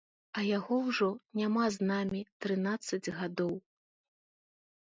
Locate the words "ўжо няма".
0.85-1.67